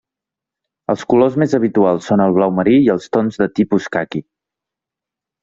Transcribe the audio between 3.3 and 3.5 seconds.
de